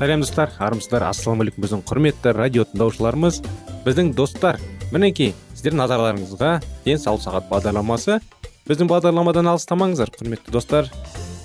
Сәлем 0.00 0.22
достар 0.22 0.48
армысыздар 0.64 1.04
ассалаумағалейкум 1.10 1.60
біздің 1.60 1.80
құрметті 1.84 2.30
радио 2.32 2.62
тыңдаушыларымыз 2.70 3.42
біздің 3.84 4.14
достар. 4.16 4.56
Мінекей 4.94 5.34
сіздердің 5.52 5.82
назарларыңызға 5.82 6.52
денсаулық 6.86 7.24
сағат 7.26 7.50
бағдарламасы. 7.50 8.16
Біздің 8.64 8.88
бағдарламадан 8.88 9.50
алыстамаңыздар 9.52 10.08
құрметті 10.14 10.54
достар. 10.54 10.88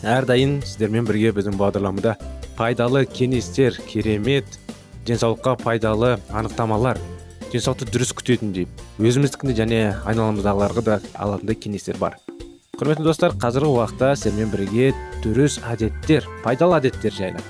Әрдайым 0.08 0.62
сіздермен 0.64 1.04
бірге 1.10 1.34
біздің 1.36 1.58
бағдарламада 1.60 2.14
пайдалы 2.56 3.04
кеңестер 3.04 3.76
керемет 3.90 4.48
денсаулыққа 5.04 5.58
пайдалы 5.66 6.14
анықтамалар 6.32 7.02
денсаулықты 7.52 7.90
дұрыс 7.92 8.16
күтетіндей 8.16 8.70
өзіміздікінде 9.04 9.58
және 9.60 9.82
айналамыздағыларға 10.08 10.86
да 10.88 11.02
алатындай 11.12 11.60
кеңестер 11.60 12.00
бар. 12.00 12.16
Құрметті 12.80 13.04
достар 13.04 13.36
қазіргі 13.36 13.76
уақытта 13.82 14.16
сіздермен 14.16 14.56
бірге 14.56 14.90
дұрыс 15.28 15.60
әдеттер 15.68 16.32
пайдалы 16.48 16.80
әдеттер 16.80 17.20
жайлы 17.20 17.44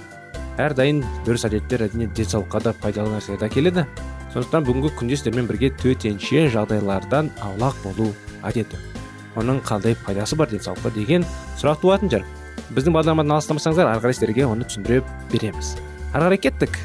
әрдайым 0.62 1.02
дұрыс 1.26 1.46
әдеттер 1.50 1.86
әрине 1.88 2.08
денсаулыққа 2.16 2.62
да 2.68 2.74
пайдалы 2.82 3.16
нәрселерді 3.16 3.48
әкеледі. 3.50 3.86
Сондықтан 4.34 4.66
бүгінгі 4.68 4.92
күнде 5.00 5.20
сіздермен 5.20 5.50
бірге 5.50 5.72
төтенше 5.82 6.48
жағдайлардан 6.54 7.32
аулақ 7.44 7.78
болу 7.84 8.10
әдеті. 8.44 8.80
Оның 9.36 9.62
қандай 9.68 9.98
пайдасы 10.06 10.38
бар 10.40 10.52
денсаулыққа 10.52 10.94
деген 10.96 11.26
сұрақ 11.60 11.82
туатын 11.84 12.12
шығар 12.12 12.26
біздің 12.76 12.96
бағдарламадан 12.96 13.36
алыстамасаңыздар 13.36 13.92
ары 13.92 14.02
қарай 14.04 14.16
сіздерге 14.16 14.46
оны 14.48 14.66
түсіндіре 14.66 15.04
береміз. 15.32 15.76
Ары 16.14 16.30
қарай 16.30 16.42
кеттік. 16.48 16.80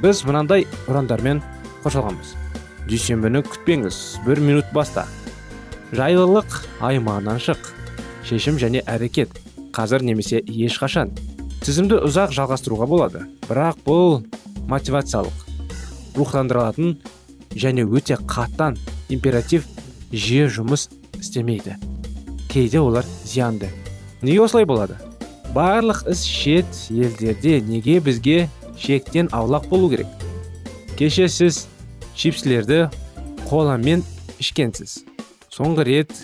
Біз 0.00 0.22
мынандай 0.28 0.66
ұрандармен 0.86 1.42
қоршалғанбыз. 1.84 2.34
Дүйсенбіні 2.88 3.42
күтпеңіз. 3.46 4.00
Бір 4.26 4.40
минут 4.40 4.70
баста. 4.74 5.06
Жайлылық 5.96 6.60
аймағынан 6.84 7.40
шық. 7.42 7.72
Шешім 8.26 8.60
және 8.62 8.84
әрекет. 8.86 9.32
Қазір 9.76 10.04
немесе 10.06 10.40
ешқашан. 10.40 11.12
Тізімді 11.66 11.98
ұзақ 12.06 12.30
жалғастыруға 12.36 12.86
болады. 12.86 13.24
Бірақ 13.48 13.80
бұл 13.86 14.20
мотивациялық 14.70 15.46
рухтандыратын 16.14 16.94
және 17.58 17.82
өте 17.82 18.20
қаттан 18.22 18.78
императив 19.10 19.66
жиі 20.12 20.46
жұмыс 20.46 20.86
істемейді. 21.18 21.74
Кейде 22.52 22.78
олар 22.78 23.04
зиянды. 23.24 23.72
Неге 24.22 24.44
осылай 24.46 24.68
болады? 24.68 25.00
Барлық 25.56 26.04
іс 26.12 26.22
шет 26.22 26.70
елдерде 26.90 27.58
неге 27.60 27.98
бізге 27.98 28.46
шектен 28.78 29.26
аулақ 29.32 29.66
болу 29.68 29.90
керек? 29.90 30.06
Кеше 30.96 31.28
сіз 31.28 31.66
чипсілерді 32.14 32.86
коламен 33.50 34.06
ішкенсіз. 34.38 35.02
Соңғы 35.50 35.90
рет 35.90 36.16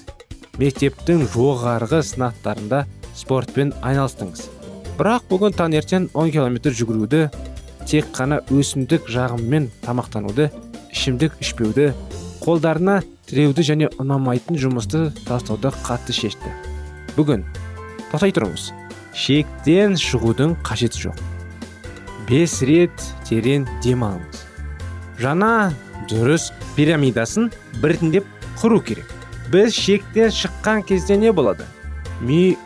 мектептің 0.60 1.26
жоғарғы 1.34 2.04
сынақтарында 2.06 2.84
спортпен 3.16 3.72
айналыстыңыз. 3.82 4.51
Бірақ 4.98 5.24
бүгін 5.30 5.56
таңертең 5.56 6.10
10 6.12 6.32
километр 6.34 6.76
жүгіруді 6.76 7.22
тек 7.88 8.10
қана 8.16 8.40
өсімдік 8.52 9.08
жағыммен 9.12 9.70
тамақтануды 9.84 10.50
ішімдік 10.92 11.38
ішпеуді 11.42 11.90
қолдарына 12.44 13.00
тіреуді 13.30 13.64
және 13.66 13.90
ұнамайтын 14.02 14.58
жұмысты 14.60 15.08
тастауды 15.24 15.72
қатты 15.86 16.14
шешті. 16.16 16.52
Бүгін 17.16 17.46
тоқтай 18.12 18.34
тұрыңыз. 18.36 18.70
Шектен 19.16 19.98
шығудың 20.00 20.56
қажеті 20.66 21.08
жоқ. 21.08 21.20
Бес 22.28 22.60
рет 22.66 23.10
терең 23.28 23.66
дем 23.84 24.04
алыңыз 24.06 24.46
жаңа 25.22 25.72
дұрыс 26.10 26.50
пирамидасын 26.76 27.50
біртіндеп 27.82 28.26
құру 28.60 28.80
керек. 28.84 29.08
Біз 29.52 29.74
шектен 29.76 30.32
шыққан 30.32 30.82
кезде 30.86 31.16
не 31.16 31.32
болады? 31.32 31.66
Ми 32.20 32.56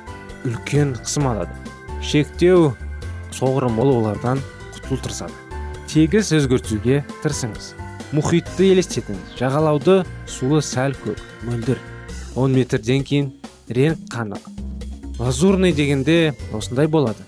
үлкен 0.44 0.94
қысым 1.02 1.28
алады. 1.32 1.65
Шектеу 2.06 2.74
соғырым 3.34 3.80
ол 3.82 3.96
олардан 3.98 4.40
құтылу 4.76 5.00
тырысады. 5.02 5.34
Тегіс 5.90 6.30
өзгертуге 6.36 7.02
тырысыңыз. 7.24 7.72
Мұхитты 8.14 8.70
елестетіңіз. 8.70 9.34
Жағалауды 9.40 10.04
суы 10.30 10.62
сәл 10.62 10.94
көк 11.02 11.18
мөлдір. 11.46 11.80
10 12.36 12.54
метрден 12.54 13.02
кейін 13.06 13.32
реңк 13.68 14.06
қанық. 14.12 14.44
Лазурный 15.18 15.72
дегенде 15.72 16.34
осындай 16.54 16.86
болады. 16.86 17.24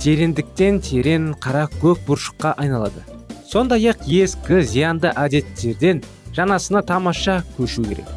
Тереңдіктен 0.00 0.80
терең 0.86 1.32
қара 1.42 1.66
көк 1.82 2.04
бұршыққа 2.06 2.54
айналады. 2.62 3.02
Сондай 3.50 3.90
ақ 3.90 4.06
ескі 4.06 4.62
зиянды 4.62 5.10
әдеттерден 5.10 6.04
жанасына 6.36 6.84
тамаша 6.86 7.42
көшу 7.58 7.84
керек. 7.84 8.08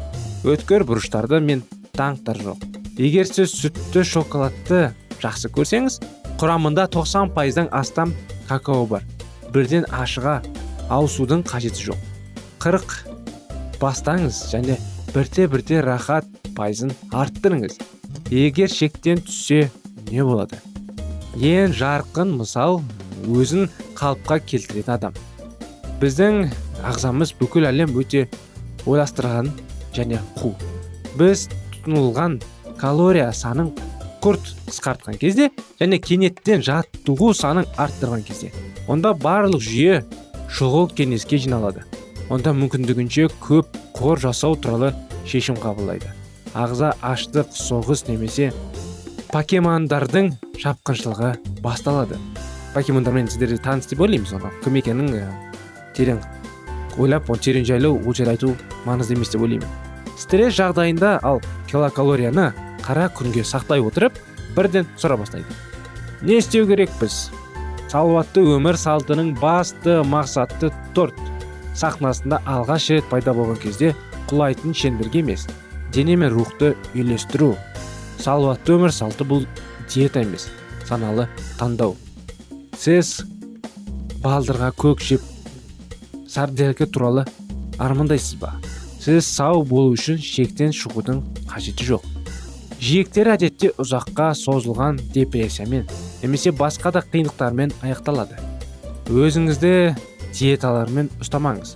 Өткір 0.44 0.86
бұрыштарды 0.88 1.40
мен 1.44 1.64
таңқтар 1.96 2.40
жоқ. 2.44 2.64
Егер 3.00 3.26
сіз 3.28 3.52
сүтті 3.56 4.04
шоколадты 4.04 4.90
жақсы 5.22 5.50
көрсеңіз 5.54 5.98
құрамында 6.40 6.86
90 6.92 7.34
пайыздан 7.36 7.68
астам 7.72 8.14
какао 8.48 8.86
бар. 8.88 9.04
Бірден 9.52 9.86
ашыға 9.90 10.40
ауысудың 10.90 11.44
қажеті 11.48 11.90
жоқ. 11.90 12.00
Қырық 12.62 12.94
бастаңыз 13.80 14.42
және 14.52 14.78
бірте 15.14 15.46
бірте 15.50 15.80
рахат 15.84 16.26
пайызын 16.56 16.92
арттырыңыз. 17.12 17.78
Егер 18.30 18.70
шектен 18.70 19.22
түссе 19.26 19.70
не 20.10 20.24
болады? 20.24 20.58
Ең 21.36 21.74
жарқын 21.76 22.34
мысал 22.40 22.80
өзін 23.28 23.68
қалыпқа 23.98 24.40
келтіретін 24.46 24.94
адам. 24.96 25.18
Біздің 26.00 26.48
ағзамыз 26.86 27.34
бүкіл 27.38 27.68
әлем 27.68 27.92
өте 28.00 28.26
ойластырған 28.88 29.50
және 29.96 30.20
қу. 30.38 30.54
Біз 31.18 31.48
тұтынылған 31.74 32.38
калория 32.80 33.30
санын 33.36 33.74
күрт 34.22 34.52
қысқартқан 34.68 35.18
кезде 35.20 35.50
және 35.80 35.98
кенеттен 36.02 36.64
жаттығу 36.66 37.32
санын 37.36 37.68
арттырған 37.80 38.24
кезде 38.26 38.52
онда 38.88 39.12
барлық 39.16 39.62
жүйе 39.64 40.02
шұғыл 40.50 40.90
кеңеске 40.96 41.38
жиналады. 41.38 41.84
Онда 42.30 42.52
мүмкіндігінше 42.54 43.28
көп 43.42 43.70
қор 43.96 44.20
жасау 44.22 44.56
туралы 44.58 44.92
шешім 45.26 45.56
қабылдайды. 45.62 46.10
Ағза 46.54 46.92
аштық 47.06 47.52
соғыс 47.54 48.06
немесе 48.08 48.50
покемондардың 49.30 50.32
шапқыншылығы 50.58 51.32
басталады. 51.62 52.18
Покемондармен 52.74 53.30
сіздер 53.30 53.56
таныс 53.62 53.90
деп 53.90 54.02
ойлаймыз 54.02 54.34
оны 54.38 54.50
кім 54.64 54.78
екенін 54.82 55.14
терең 55.96 56.20
ойлап 56.98 57.30
оны 57.30 57.42
терең 57.46 57.66
жайлы 57.66 57.90
ол 57.90 58.14
жайлы 58.14 58.34
айту 58.34 58.54
маңызды 58.86 59.16
емес 59.18 59.30
деп 59.34 59.46
ойлаймын. 59.46 59.70
Стресс 60.18 60.58
жағдайында 60.58 61.18
ал 61.22 61.40
килокалорияны 61.70 62.50
қара 62.84 63.08
күнге 63.14 63.44
сақтай 63.46 63.82
отырып 63.84 64.16
бірден 64.56 64.88
сұра 64.98 65.18
бастайды. 65.20 65.46
Не 66.22 66.38
істеу 66.40 66.66
керекпіз 66.68 67.30
салауатты 67.90 68.42
өмір 68.44 68.76
салтының 68.78 69.34
басты 69.40 70.00
мақсаты 70.06 70.70
торт. 70.94 71.16
Сахнасында 71.74 72.40
алғаш 72.46 72.90
рет 72.92 73.08
пайда 73.10 73.32
болған 73.34 73.58
кезде 73.62 73.94
құлайтын 74.30 74.74
шеңберге 74.76 75.24
емес 75.24 75.46
дене 75.94 76.16
мен 76.16 76.30
рухты 76.34 76.74
үйлестіру. 76.94 77.54
Салауатты 78.20 78.76
өмір 78.76 78.94
салты 78.94 79.26
бұл 79.26 79.46
диета 79.90 80.22
емес 80.22 80.48
саналы 80.86 81.26
таңдау. 81.58 81.96
Сіз 82.78 83.20
балдырға 84.22 84.70
көк 84.78 85.02
жеп 85.04 85.24
сарделкі 86.28 86.86
туралы 86.86 87.24
армандайсыз 87.78 88.38
ба? 88.38 88.54
Сіз 89.00 89.24
сау 89.26 89.64
болу 89.64 89.96
үшін 89.96 90.20
шектен 90.20 90.74
шығудың 90.76 91.22
қажеті 91.50 91.94
жоқ. 91.94 92.19
Жиектер 92.80 93.28
әдетте 93.34 93.74
ұзаққа 93.80 94.30
созылған 94.38 94.98
депрессиямен 95.12 95.84
немесе 96.22 96.52
басқа 96.56 96.92
да 96.94 97.02
қиындықтармен 97.04 97.74
аяқталады. 97.84 98.38
Өзіңізді 99.12 99.72
диеталармен 100.32 101.10
ұстамаңыз. 101.20 101.74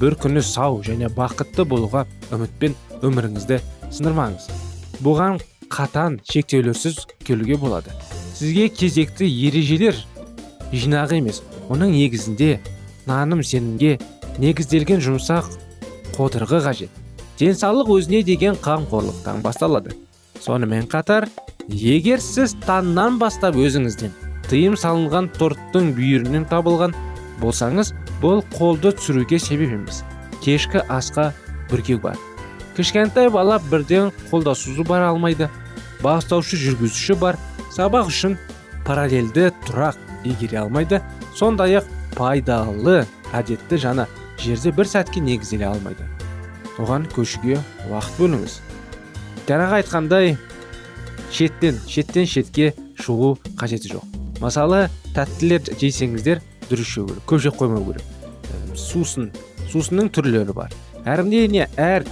Бір 0.00 0.18
күні 0.20 0.42
сау 0.44 0.82
және 0.84 1.08
бақытты 1.16 1.64
болуға 1.64 2.04
үмітпен 2.34 2.76
өміріңізді 3.00 3.60
сындырмаңыз 3.88 4.50
бұған 5.00 5.40
қатан 5.72 6.20
шектеулерсіз 6.28 7.06
келуге 7.24 7.56
болады. 7.56 7.96
Сізге 8.36 8.68
кезекті 8.68 9.24
ережелер 9.24 9.96
жинағы 10.72 11.22
емес 11.22 11.40
оның 11.72 11.96
негізінде 11.96 12.58
наным 13.08 13.40
сенімге 13.40 13.96
негізделген 14.42 15.00
жұмсақ 15.00 15.48
қодырғы 16.18 16.60
қажет. 16.68 16.90
Денсаулық 17.40 17.88
өзіне 17.96 18.22
деген 18.22 18.54
қамқорлықтан 18.60 19.40
басталады. 19.42 19.96
Сонымен 20.42 20.88
қатар 20.90 21.28
егер 21.68 22.20
сіз 22.20 22.56
таңнан 22.66 23.18
бастап 23.22 23.56
өзіңізден 23.56 24.14
тыйым 24.50 24.74
салынған 24.76 25.30
торттың 25.38 25.92
бүйірінен 25.96 26.48
табылған 26.50 26.96
болсаңыз 27.42 27.94
бұл 28.22 28.42
қолды 28.56 28.92
түсіруге 28.98 29.38
себеп 29.42 29.76
емес 29.78 30.02
кешкі 30.42 30.82
асқа 30.90 31.30
бүркеу 31.70 32.00
бар. 32.02 32.18
Кішкентай 32.76 33.30
бала 33.30 33.60
бірден 33.70 34.10
қолдасуды 34.30 34.84
бара 34.88 35.10
алмайды. 35.12 35.48
Бастаушы 36.02 36.58
жүргізуші 36.58 37.16
бар. 37.20 37.38
Сабақ 37.72 38.10
үшін 38.10 38.36
параллельді 38.86 39.50
тұрақ 39.66 40.00
игере 40.24 40.62
алмайды. 40.64 41.02
Сондай 41.36 41.78
ақ 41.80 41.88
пайдалы 42.16 43.04
әдетті 43.32 43.78
жана 43.78 44.08
жерде 44.40 44.72
бір 44.72 44.90
сәтке 44.90 45.22
негізделе 45.22 45.68
алмайды. 45.70 46.08
Оған 46.80 47.06
көшуге 47.14 47.60
уақыт 47.88 48.18
бөліңіз. 48.18 48.58
Жаңағы 49.52 49.82
айтқандай 49.82 50.34
шеттен 51.32 51.78
шеттен 51.84 52.26
шетке 52.26 52.72
шығу 52.96 53.34
қажеті 53.60 53.92
жоқ. 53.92 54.04
Мысалы 54.40 54.86
тәттілер 55.12 55.68
жесеңіздер 55.76 56.40
дұрыс 56.70 56.94
жеу 56.94 57.06
керек 57.10 57.26
көп 57.28 57.42
жеп 57.44 57.58
қоймау 57.60 57.84
керек. 57.92 58.04
Сусын 58.74 59.28
сусынның 59.68 60.08
түрлері 60.14 60.56
бар. 60.56 60.72
Әрине 61.04 61.68
әр 61.76 62.06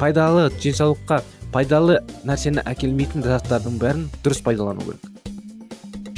пайдалы 0.00 0.48
денсаулыққа 0.58 1.22
пайдалы 1.54 2.00
нәрсені 2.26 2.64
әкелмейтін 2.66 3.24
заттардың 3.26 3.78
бәрін 3.82 4.08
дұрыс 4.24 4.42
пайдалану 4.42 4.84
керек. 4.88 5.06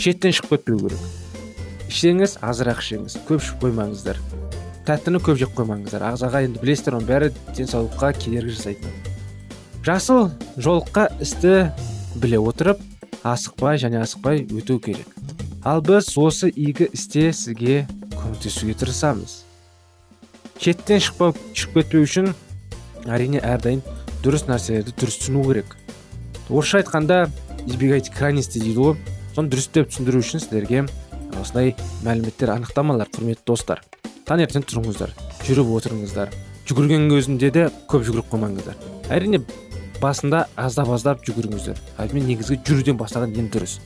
Шеттен 0.00 0.34
шығып 0.36 0.56
кетпеу 0.56 0.80
керек. 0.86 1.08
Ішсеңіз 1.90 2.38
азырақ 2.42 2.80
ішіңіз 2.82 3.18
көп 3.28 3.42
ішіп 3.44 3.66
қоймаңыздар. 3.66 4.20
Тәттіні 4.88 5.20
көп 5.24 5.40
жеп 5.40 5.56
қоймаңыздар. 5.58 6.04
Ағзаға 6.12 6.44
енді 6.44 6.60
білесіздер 6.62 6.98
оның 6.98 7.08
бәрі 7.08 7.32
денсаулыққа 7.56 8.14
кедергі 8.18 8.56
жасайтын. 8.56 9.13
Жасыл 9.84 10.30
жолыққа 10.56 11.10
істі 11.20 11.70
біле 12.16 12.38
отырып 12.40 12.80
асықпай 13.20 13.76
және 13.82 14.00
асықпай 14.00 14.46
өту 14.48 14.78
керек. 14.80 15.08
Ал 15.64 15.82
біз 15.84 16.08
осы 16.16 16.48
игі 16.48 16.88
істе 16.92 17.32
сізге 17.32 17.84
көмектесуге 18.14 18.76
тырысамыз. 18.80 19.42
Шеттен 20.56 21.02
шықпау 21.04 21.34
шығып 21.52 21.74
кетпеу 21.82 22.04
үшін 22.06 22.30
әрине 23.04 23.42
әрдайым 23.44 23.82
дұрыс 24.24 24.46
нәрселерді 24.48 24.94
дұрыс 24.96 25.18
түсіну 25.20 25.44
керек. 25.50 25.76
Орысша 26.48 26.80
айтқанда 26.80 27.28
избегайте 27.66 28.12
крайности 28.12 28.62
дейді 28.62 28.80
ғой. 28.80 28.96
Соны 29.36 29.52
дұрыстеп 29.52 29.90
түсіндіру 29.92 30.22
үшін 30.24 30.40
сіздерге 30.40 30.86
осындай 31.40 31.74
мәліметтер 32.06 32.54
анықтамалар 32.54 33.12
құрметті 33.12 33.44
достар. 33.52 33.84
Таңертең 34.24 34.64
тұрыңыздар 34.64 35.12
жүріп 35.44 35.74
отырыңыздар. 35.76 36.32
Жүгірген 36.64 37.10
кезінде 37.10 37.50
де 37.52 37.68
көп 37.90 38.06
жүгіріп 38.06 38.30
қоймаңыздар. 38.32 38.78
Әрине 39.12 39.42
басында 40.02 40.46
аздап 40.56 40.90
аздап 40.94 41.24
жүгіріңіздер 41.26 41.80
мен 42.14 42.26
негізгі 42.28 42.60
жүруден 42.66 42.98
бастаған 42.98 43.34
ең 43.38 43.50
дұрыс. 43.54 43.78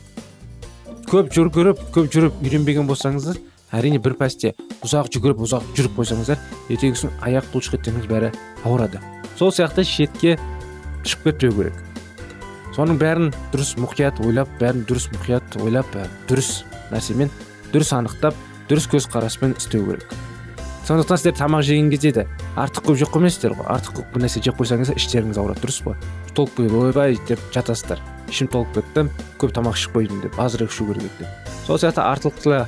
Көп 1.09 1.31
жүгіріп 1.33 1.83
көп 1.95 2.09
жүріп 2.13 2.41
үйренбеген 2.43 2.87
болсаңыздар 2.89 3.39
әрине 3.73 3.99
бір 4.01 4.15
пәсте 4.19 4.53
ұзақ 4.85 5.11
жүгіріп 5.13 5.43
ұзақ 5.45 5.67
жүріп 5.77 5.97
қойсаңыздар 5.99 6.39
ертеңгісін 6.73 7.13
аяқ 7.25 7.49
бұлшық 7.53 7.79
еттеріңіз 7.79 8.07
бәрі 8.09 8.31
ауырады. 8.63 9.01
Сол 9.37 9.53
сияқты 9.53 9.85
шетке 9.85 10.37
шығып 11.03 11.29
кетпеу 11.29 11.55
керек. 11.57 11.83
Соның 12.75 12.99
бәрін 13.01 13.33
дұрыс 13.53 13.75
мұқият 13.81 14.21
ойлап 14.25 14.49
бәрін 14.61 14.85
дұрыс 14.89 15.09
мұқият 15.13 15.59
ойлап 15.63 15.93
дұрыс 16.29 16.63
нәрсемен 16.93 17.31
дұрыс 17.73 17.93
анықтап 17.97 18.37
дұрыс 18.69 18.89
көзқараспен 18.93 19.57
істеу 19.57 19.85
керек. 19.85 20.05
Сондықтан 20.89 21.17
сіздер 21.21 21.35
тамақ 21.37 21.61
жеген 21.61 21.91
кезде 21.93 22.11
де 22.11 22.23
артық 22.57 22.87
көп 22.87 22.95
жеп 22.97 23.11
қоймайсыздар 23.13 23.53
ғой. 23.53 23.67
Артық 23.69 23.99
көп 23.99 24.15
нәрсе 24.23 24.41
жеп 24.41 24.57
қойсаңыздар 24.57 24.97
іштеріңіз 24.97 25.37
ауырады 25.37 25.61
дұрыс 25.61 25.83
па? 25.85 25.93
Толып 26.33 26.55
кетіп 26.57 26.73
ойбай 26.79 27.17
деп 27.29 27.43
жатасыздар. 27.53 28.01
Ішім 28.25 28.49
толып 28.49 28.73
кетті 28.73 29.05
көп 29.37 29.53
тамақ 29.53 29.77
ішіп 29.77 29.99
қойдым 29.99 30.23
деп 30.25 30.39
азырақ 30.41 30.73
ішу 30.73 30.89
керек 30.89 31.13
деп. 31.19 31.53
Сол 31.67 31.77
сияқты 31.77 32.01
артықшылы 32.01 32.65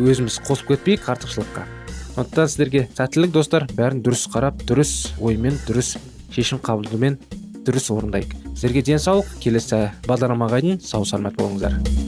өзіміз 0.00 0.40
қосып 0.48 0.72
кетпейік 0.72 1.08
артықшылыққа. 1.12 1.68
Сондықтан 2.16 2.48
сіздерге 2.48 2.88
сәттілік 2.96 3.36
достар. 3.36 3.68
Бәрін 3.76 4.00
дұрыс 4.00 4.24
қарап 4.32 4.64
дұрыс 4.64 5.12
оймен 5.20 5.60
дұрыс 5.68 5.98
шешім 6.32 6.64
қабылдаумен 6.64 7.20
дұрыс 7.68 7.92
орындайық. 7.92 8.32
Сіздерге 8.54 8.86
денсаулық 8.94 9.40
келесі 9.44 9.90
бағдарламаға 10.08 10.64
дейін 10.64 10.80
сау 10.80 11.04
саламат 11.04 11.36
болыңыздар. 11.36 12.07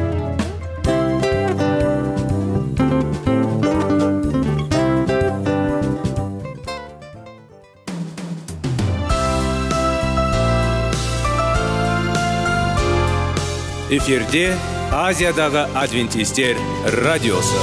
эфирде 13.91 14.53
азиядағы 14.95 15.65
адвентистер 15.75 16.55
радиосы. 17.03 17.57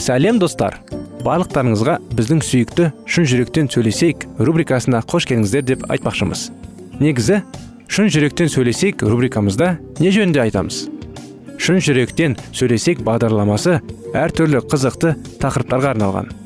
Сәлем 0.00 0.40
достар. 0.40 0.78
Барлықтарыңызға 1.26 1.98
біздің 2.16 2.40
сүйікті 2.40 2.88
шын 3.04 3.28
жүректен 3.28 3.68
сөйлесейік 3.74 4.24
рубрикасына 4.40 5.02
қош 5.04 5.28
келдіңіздер 5.28 5.68
деп 5.74 5.84
айтпақшымыз. 5.92 6.46
Негізі 7.02 7.42
шын 7.92 8.08
жүректен 8.08 8.48
сөйлесейік 8.48 9.04
рубрикамызда 9.04 9.74
не 10.00 10.14
жөнінде 10.16 10.46
айтамыз? 10.46 10.86
Шын 11.60 11.84
жүректен 11.84 12.40
сөйлесейік 12.56 13.04
бағдарламасы 13.04 13.82
әртүрлі 14.16 14.64
қызықты 14.72 15.18
тақырыптарға 15.44 15.92
арналған. 15.98 16.45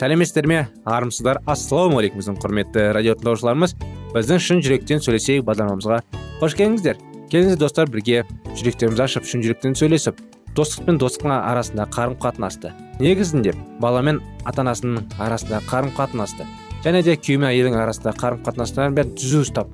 Сәлеметсіздер 0.00 0.46
ме 0.48 0.60
армысыздар. 0.88 1.42
Ассалаумағалейкум 1.44 2.22
біздің 2.22 2.36
құрметті 2.40 2.84
радио 2.96 3.12
тыңдаушыларымыз. 3.20 3.74
Біздің 4.14 4.38
шын 4.40 4.62
жүректен 4.64 5.02
сөйлесейік 5.04 5.44
бағдарламамызға 5.44 5.98
қош 6.40 6.54
келдіңіздер. 6.56 6.96
Келіңіздер 7.28 7.60
достар 7.60 7.90
бірге 7.92 8.22
жүректерімізді 8.56 9.04
ашып 9.04 9.28
шын 9.28 9.44
жүректен 9.44 9.76
сөйлесіп 9.76 10.22
достық 10.56 10.86
пен 10.88 11.00
достықтың 11.02 11.34
арасында 11.36 11.84
қарым 11.94 12.16
қатынасты 12.22 12.72
негізінде 12.98 13.52
бала 13.80 14.00
мен 14.02 14.22
ата 14.48 14.64
анасының 14.64 15.04
арасында 15.20 15.60
қарым 15.68 15.92
қатынасты 15.94 16.46
және 16.82 17.04
де 17.06 17.14
күйеу 17.14 17.44
мен 17.44 17.52
әйелдің 17.52 17.76
арасында 17.84 18.14
қарым 18.18 18.42
қатынастарын 18.48 18.96
бәрін 18.96 19.12
түзу 19.20 19.44
ұстап 19.44 19.70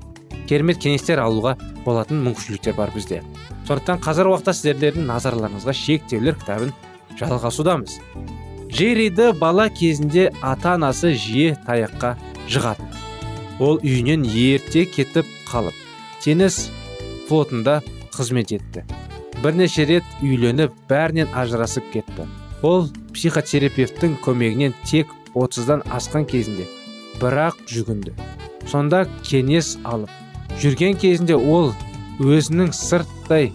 керемет 0.51 0.83
кеңестер 0.83 1.23
алуға 1.23 1.55
болатын 1.87 2.21
мүмкіншіліктер 2.27 2.77
бар 2.77 2.93
бізде. 2.95 3.23
Сондықтан 3.67 4.03
қазіргі 4.05 4.35
уақытта 4.35 4.57
сіздердің 4.59 5.09
назарларыңызға 5.09 5.75
шектеулер 5.81 6.37
кітабын 6.43 6.75
жалғасудамыз. 7.17 7.97
Джерриді 8.71 9.33
бала 9.41 9.69
кезінде 9.71 10.31
ата 10.43 10.75
анасы 10.77 11.13
жиі 11.15 11.55
таяққа 11.67 12.15
жығатын. 12.51 12.89
Ол 13.63 13.81
үйінен 13.81 14.27
ерте 14.27 14.85
кетіп 14.91 15.29
қалып 15.49 15.77
теңіз 16.25 16.67
флотында 17.29 17.81
қызмет 18.17 18.53
етті. 18.57 18.85
Бірнеше 19.43 19.87
рет 19.89 20.17
үйленіп 20.23 20.75
бәрінен 20.91 21.33
ажырасып 21.35 21.89
кетті. 21.93 22.27
Ол 22.63 22.89
психотерапевттің 23.15 24.19
көмегінен 24.25 24.75
тек 24.85 25.13
30-дан 25.35 25.85
асқан 25.93 26.27
кезінде 26.29 26.67
бірақ 27.21 27.61
жүгінді. 27.71 28.15
Сонда 28.67 29.05
кеңес 29.25 29.77
алып 29.85 30.11
жүрген 30.61 30.97
кезінде 31.01 31.37
ол 31.37 31.73
өзінің 32.21 32.73
сырттай 32.77 33.53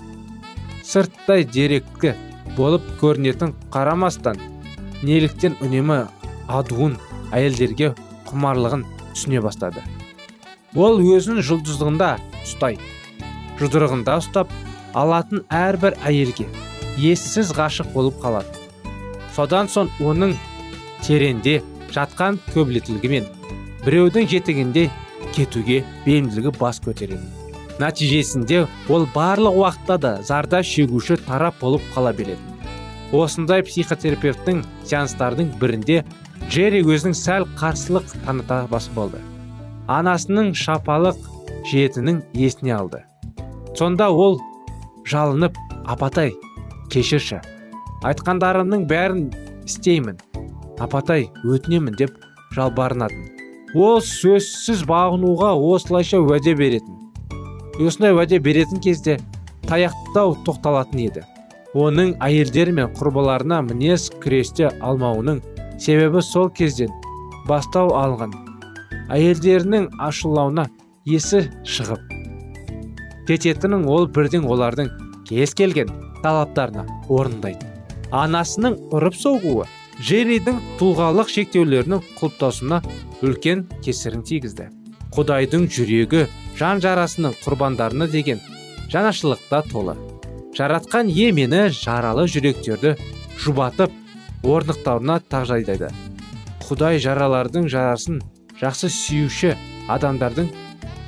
сырттай 0.85 1.45
деректі 1.45 2.13
болып 2.57 2.85
көрінетін 3.01 3.55
қарамастан 3.73 4.39
неліктен 5.05 5.57
үнемі 5.61 6.03
адуын 6.51 6.97
әйелдерге 7.35 7.93
құмарлығын 8.29 8.85
түсіне 9.11 9.41
бастады. 9.43 9.83
Ол 10.75 11.01
өзінің 11.01 11.43
жұлдыздығында 11.47 12.11
ұстай 12.43 12.77
жұдырығында 13.61 14.17
ұстап 14.21 14.53
алатын 14.97 15.43
әрбір 15.53 15.97
әйелге 16.07 16.47
ессіз 16.97 17.51
ғашық 17.57 17.91
болып 17.95 18.17
қалады. 18.23 18.49
Содан 19.35 19.69
соң 19.71 19.91
оның 20.03 20.33
тереңде 21.05 21.59
жатқан 21.93 22.39
көбілеттілігімен 22.55 23.27
біреудің 23.85 24.27
жетігінде 24.31 24.87
кетуге 25.35 25.81
бейімділігі 26.05 26.53
бас 26.59 26.81
көтереді. 26.83 27.23
Нәтижесінде 27.81 28.65
ол 28.91 29.07
барлық 29.15 29.57
уақытта 29.61 29.97
да 29.97 30.13
зардап 30.25 30.67
шегуші 30.67 31.17
тарап 31.25 31.59
болып 31.61 31.85
қала 31.95 32.13
береді. 32.13 32.50
Осындай 33.15 33.65
психотерапевттің 33.67 34.63
сеанстардың 34.85 35.51
бірінде 35.61 36.01
джерри 36.47 36.85
өзінің 36.85 37.17
сәл 37.17 37.49
қарсылық 37.59 38.15
таныта 38.25 38.63
басы 38.71 38.93
болды 38.95 39.21
анасының 39.91 40.53
шапалық 40.55 41.17
жетінің 41.67 42.21
есіне 42.37 42.73
алды. 42.75 43.03
Сонда 43.77 44.09
ол 44.11 44.39
жалынып 45.07 45.57
апатай 45.89 46.33
кешірші. 46.93 47.41
Айтқандарымның 48.07 48.85
бәрін 48.89 49.27
істеймін. 49.67 50.19
Апатай 50.81 51.27
өтінемін 51.45 51.97
деп 51.99 52.15
жалбарынатын. 52.55 53.27
Ол 53.75 54.01
сөзсіз 54.05 54.83
бағынуға 54.89 55.53
осылайша 55.55 56.19
уәде 56.23 56.55
беретін. 56.57 56.97
Осындай 57.79 58.15
уәде 58.15 58.39
беретін 58.39 58.81
кезде 58.83 59.19
таяқтау 59.67 60.35
тоқталатын 60.45 61.05
еді. 61.07 61.25
Оның 61.77 62.15
әйелдер 62.23 62.71
мен 62.75 62.91
құрбыларына 62.97 63.61
мінез 63.67 64.09
күресте 64.23 64.71
алмауының 64.83 65.41
себебі 65.79 66.21
сол 66.21 66.49
кезден 66.49 66.91
бастау 67.47 67.93
алған. 67.95 68.33
Әйелдерінің 69.11 69.89
ашулауына 69.99 70.67
есі 71.07 71.45
шығып 71.67 72.11
кететінін 73.27 73.85
ол 73.87 74.07
бірден 74.11 74.43
олардың 74.43 74.89
кез 75.29 75.53
келген 75.55 75.91
талаптарына 76.23 76.83
орындайды. 77.09 77.67
Анасының 78.11 78.77
ұрып 78.91 79.15
соғуы 79.15 79.67
джерридің 80.01 80.59
тұлғалық 80.81 81.31
шектеулерінің 81.31 82.03
құлыптасуына 82.19 82.81
үлкен 83.23 83.67
кесірін 83.85 84.25
тигізді. 84.27 84.67
Құдайдың 85.15 85.67
жүрегі 85.71 86.25
жан 86.59 86.83
жарасының 86.83 87.37
құрбандарына 87.45 88.09
деген 88.11 88.41
жанашырлықта 88.91 89.63
толы. 89.71 89.95
Жаратқан 90.57 91.09
ие 91.09 91.31
мені 91.31 91.69
жаралы 91.75 92.27
жүректерді 92.31 92.95
жұбатып 93.41 93.93
орнықтауына 94.43 95.21
тағжайдайды 95.31 95.91
құдай 96.65 96.99
жаралардың 97.03 97.67
жарасын 97.71 98.21
жақсы 98.61 98.87
сүюші 98.93 99.55
адамдардың 99.91 100.49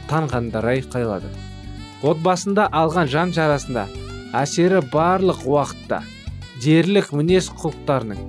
танғандарай 0.09 0.81
қайлады. 0.91 1.29
Отбасында 2.03 2.65
алған 2.75 3.07
жан 3.07 3.31
жарасында 3.35 3.85
әсері 4.35 4.81
барлық 4.91 5.45
уақытта 5.47 6.01
дерлік 6.63 7.13
мінез 7.15 7.47
құлықтарының 7.61 8.19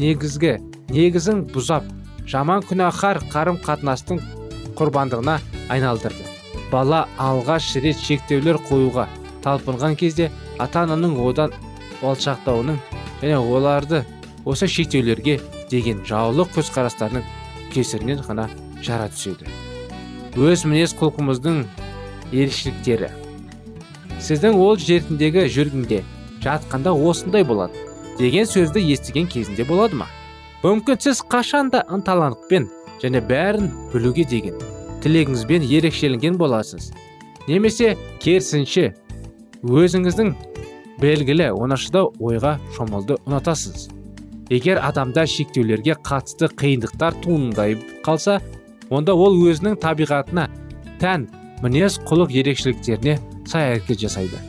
негізгі 0.00 0.56
негізін 0.90 1.44
бұзап 1.54 1.86
жаман 2.32 2.66
күнәһар 2.66 3.22
қарым 3.30 3.60
қатынастың 3.62 4.18
құрбандығына 4.78 5.38
айналдырды. 5.70 6.26
Бала 6.72 7.04
алғаш 7.18 7.74
рет 7.84 7.98
шектеулер 8.02 8.58
қоюға 8.66 9.06
талпынған 9.44 9.96
кезде 10.00 10.30
ата 10.60 10.84
ананың 10.84 11.16
одан 11.24 11.54
алшақтауының 12.02 12.78
және 13.22 13.38
оларды 13.38 14.04
осы 14.44 14.68
шектеулерге 14.68 15.38
деген 15.70 16.04
жаулық 16.08 16.52
көзқарастарының 16.56 17.26
кесірінен 17.74 18.22
ғана 18.26 18.48
жара 18.82 19.08
түседі. 19.12 19.48
Өз 20.36 20.64
мінез 20.64 20.94
құлқымыздың 20.98 21.64
ерекшеліктері. 22.32 23.10
Сіздің 24.20 24.56
ол 24.60 24.76
жеріндегі 24.78 25.46
жүргінде 25.52 26.02
жатқанда 26.44 26.92
осындай 26.94 27.44
болады 27.44 27.86
деген 28.18 28.46
сөзді 28.48 28.82
естіген 28.92 29.28
кезінде 29.30 29.64
болады 29.64 29.96
ма? 30.00 30.08
Мүмкін 30.62 31.00
сіз 31.00 31.22
қашанда 31.24 31.86
ынталандықпен 31.88 32.68
және 33.00 33.22
бәрін 33.24 33.70
білуге 33.94 34.26
деген 34.28 34.60
тілегіңізбен 35.00 35.64
ерекшеленген 35.64 36.36
боласыз. 36.36 36.90
Немесе 37.48 37.96
керісінше 38.20 38.90
өзіңіздің 39.64 40.34
белгілі 41.00 41.48
оңашада 41.56 42.04
ойға 42.20 42.58
шомылды 42.76 43.16
ұнатасыз. 43.24 43.88
Егер 44.50 44.80
адамда 44.82 45.24
шектеулерге 45.30 45.94
қатысты 46.04 46.50
қиындықтар 46.60 47.16
туындай 47.24 47.76
қалса 48.04 48.40
онда 48.90 49.14
ол 49.14 49.38
өзінің 49.46 49.78
табиғатына 49.80 50.48
тән 51.00 51.28
мінез 51.62 52.00
құлық 52.08 52.34
ерекшеліктеріне 52.42 53.16
сай 53.46 53.76
әрекет 53.76 54.02
жасайды. 54.02 54.40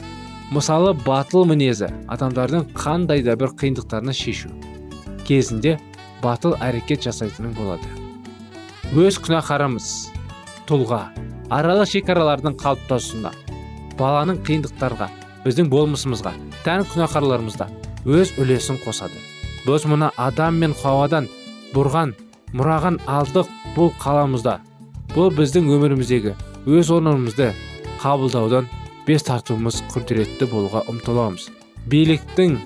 Мысалы 0.52 0.92
батыл 1.06 1.46
мінезі 1.48 1.92
адамдардың 2.12 2.74
қандай 2.76 3.24
да 3.24 3.38
бір 3.40 3.54
қиындықтарына 3.62 4.12
шешу 4.12 4.50
кезінде 5.28 5.78
батыл 6.24 6.58
әрекет 6.60 7.06
жасайтының 7.08 7.54
болады. 7.56 7.88
Өз 8.92 9.22
күнәһарымыз 9.24 9.88
тұлға 10.68 11.06
аралық 11.54 11.88
шекаралардың 11.94 12.58
қалыптасуына 12.60 13.32
баланың 14.00 14.42
қиындықтарға 14.48 15.08
біздің 15.46 15.70
болмысымызға 15.72 16.34
тән 16.66 16.86
күнәһарларымызда 16.92 17.68
өз 18.06 18.34
үлесін 18.42 18.80
қосады. 18.84 19.18
Біз 19.66 19.86
мұны 19.90 20.12
адам 20.18 20.60
мен 20.62 20.74
хауадан 20.78 21.28
бұрған 21.74 22.14
мұраған 22.58 23.00
алдық 23.10 23.50
бұл 23.76 23.92
қаламызда. 24.02 24.60
Бұл 25.16 25.32
біздің 25.36 25.70
өміріміздегі 25.76 26.36
өз 26.66 26.92
орнымызды 26.94 27.52
қабылдаудан 28.02 28.70
бес 29.08 29.26
тартуымыз 29.28 29.82
құдіретті 29.94 30.48
болуға 30.52 30.84
ұмтыламыз. 30.92 31.50
Биліктің 31.92 32.58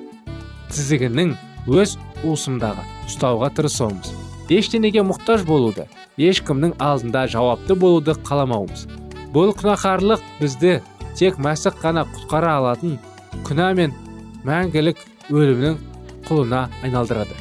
тізігінің 0.71 1.35
өз 1.71 1.95
уысымдағы 2.23 2.83
ұстауға 3.07 3.51
тырысуымыз. 3.57 4.11
Ештеңеге 4.51 5.01
мұқтаж 5.05 5.45
болуды 5.47 5.87
ешкімнің 6.21 6.75
алдында 6.81 7.25
жауапты 7.31 7.75
болуды 7.79 8.15
қаламауымыз. 8.27 8.85
Бұл 9.33 9.55
күнәһарлық 9.57 10.21
бізді 10.39 10.79
тек 11.19 11.39
мәсіх 11.41 11.77
қана 11.81 12.05
құтқара 12.11 12.55
алатын 12.59 12.97
күнә 13.47 13.71
мен 13.77 13.93
мәңгілік 14.47 15.01
өлімнің 15.31 15.77
құлына 16.27 16.65
айналдырады. 16.83 17.35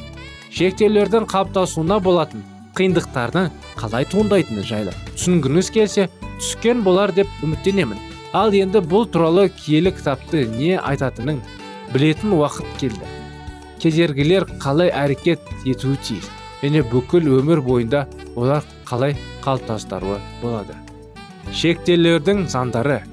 Шектеулердің 0.55 1.27
қалыптасуына 1.31 1.99
болатын 2.03 2.43
қиындықтардың 2.77 3.49
қалай 3.79 4.07
туындайтыны 4.11 4.63
жайлы 4.67 4.93
түсінгіңіз 5.15 5.71
келсе 5.75 6.07
түскен 6.39 6.83
болар 6.83 7.13
деп 7.15 7.27
үміттенемін. 7.43 7.99
Ал 8.35 8.51
енді 8.55 8.81
бұл 8.83 9.05
туралы 9.07 9.47
киелі 9.49 9.93
кітапты 9.95 10.45
не 10.51 10.75
айтатынын 10.75 11.41
білетін 11.93 12.35
уақыт 12.35 12.67
келді. 12.81 13.11
Кедергілер 13.79 14.47
қалай 14.59 14.91
әрекет 14.91 15.43
етуі 15.65 15.99
тиіс 16.03 16.27
және 16.61 16.83
бүкіл 16.91 17.29
өмір 17.39 17.61
бойында 17.63 18.05
олар 18.35 18.63
қалай 18.87 19.15
қалыптастыруы 19.43 20.19
болады. 20.41 20.75
Шектеулердің 21.53 22.47
заңдары 22.51 23.03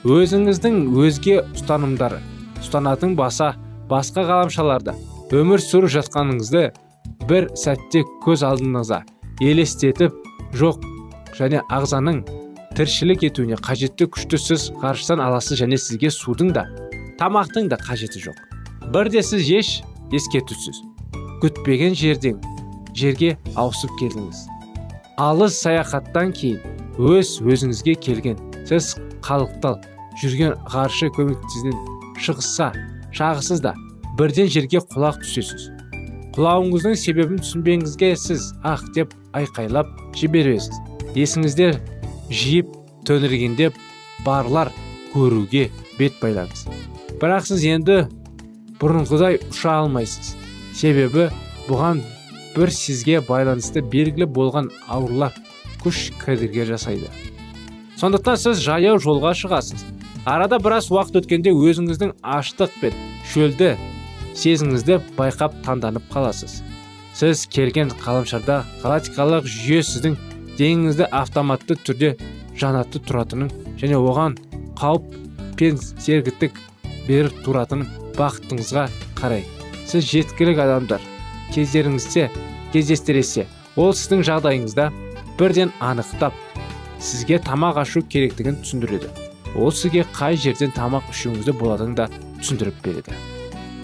өзіңіздің 0.00 0.76
өзге 0.96 1.42
ұстанымдары 1.52 2.22
ұстанатын 2.62 3.12
баса 3.18 3.50
басқа 3.90 4.22
ғаламшаларда 4.30 4.94
өмір 5.36 5.60
сүріп 5.60 5.92
жатқаныңызды 5.96 6.62
бір 7.28 7.50
сәтте 7.60 8.06
көз 8.24 8.44
алдыңызға 8.48 9.02
елестетіп 9.44 10.16
жоқ 10.56 10.86
және 11.36 11.60
ағзаның 11.68 12.22
тіршілік 12.78 13.26
етуіне 13.28 13.58
қажетті 13.60 14.08
күшті 14.14 14.40
сіз 14.40 14.70
ғарыштан 14.80 15.20
аласыз 15.20 15.60
және 15.60 15.76
сізге 15.76 16.08
судың 16.14 16.54
да 16.56 16.64
тамақтың 17.20 17.68
да 17.68 17.76
қажеті 17.76 18.24
жоқ. 18.24 18.38
Бірде 18.94 19.20
сіз 19.22 19.50
еш 19.52 19.74
ескертусіз. 20.16 20.80
Күтпеген 21.44 21.92
жерден 21.92 22.40
жерге 22.96 23.36
ауысып 23.52 23.92
келдіңіз. 24.00 24.46
Алыс 25.20 25.60
саяхаттан 25.60 26.32
кейін 26.32 26.64
өз 26.96 27.36
өзіңізге 27.44 27.98
келген 28.00 28.40
сіз 28.64 28.94
қалықтал 29.24 29.78
жүрген 30.20 30.56
ғарышы 30.72 31.10
көмектесінен 31.16 31.76
шығысса 32.20 32.70
шағысыз 33.16 33.62
да 33.64 33.74
бірден 34.18 34.50
жерге 34.52 34.82
құлақ 34.92 35.20
түсесіз. 35.22 35.70
Құлауыңыздың 36.36 36.96
себебін 36.98 37.40
түсінбеңізге 37.42 38.12
сіз 38.20 38.50
ақ 38.66 38.84
деп 38.94 39.14
айқайлап 39.36 39.88
жібересіз. 40.18 40.76
Есіңізде 41.16 41.72
жиып 42.30 42.70
төңіргенде 43.08 43.70
барлар 44.26 44.70
көруге 45.14 45.68
бет 45.98 46.20
байлаңыз. 46.22 46.66
Бірақ 47.20 47.48
сіз 47.50 47.66
енді 47.72 47.98
бұрынғыдай 48.80 49.40
ұша 49.50 49.80
алмайсыз. 49.82 50.34
Себебі 50.76 51.30
бұған 51.66 52.04
бір 52.54 52.72
сізге 52.74 53.20
байланысты 53.26 53.82
белгілі 53.82 54.28
болған 54.30 54.70
аурулар 54.88 55.34
күш 55.82 56.10
кедергі 56.22 56.68
жасайды. 56.70 57.10
Сондықтан 58.00 58.38
сіз 58.40 58.60
жаяу 58.64 58.96
жолға 59.02 59.34
шығасыз. 59.36 59.82
Арада 60.24 60.56
біраз 60.62 60.88
уақыт 60.88 61.18
өткенде 61.20 61.52
өзіңіздің 61.52 62.14
аштық 62.24 62.72
пен 62.80 62.96
шөлді 63.28 63.74
сезіңізді 64.40 65.00
байқап 65.18 65.58
таңданып 65.66 66.06
қаласыз. 66.12 66.62
Сіз 67.12 67.44
келген 67.52 67.92
ғаламшарда 68.00 68.62
галактикалық 68.80 69.48
жүйе 69.48 69.82
сіздің 69.84 70.16
деніңізді 70.56 71.10
автоматты 71.12 71.76
түрде 71.76 72.14
жанатты 72.56 73.02
тұратынын 73.04 73.52
және 73.80 74.00
оған 74.00 74.38
қауіп 74.80 75.12
пен 75.60 75.80
сергітік 75.80 76.56
беріп 77.08 77.42
тұратынын 77.44 77.88
бақытыңызға 78.16 78.86
қарай. 79.20 79.44
Сіз 79.84 80.08
жеткілік 80.08 80.60
адамдар. 80.64 81.02
Кездеріңізде 81.52 82.30
кездестіресе 82.72 83.48
ол 83.76 83.92
сіздің 83.92 84.24
жағдайыңызда 84.28 84.88
бірден 85.40 85.72
анықтап 85.80 86.36
сізге 87.00 87.40
тамақ 87.40 87.80
ашу 87.80 88.02
керектігін 88.04 88.60
түсіндіреді. 88.60 89.08
Ол 89.56 89.72
сізге 89.72 90.04
қай 90.14 90.36
жерден 90.36 90.70
тамақ 90.76 91.08
ішуіңізді 91.10 91.56
болатынын 91.58 91.96
да 91.98 92.08
түсіндіріп 92.38 92.84
береді. 92.84 93.16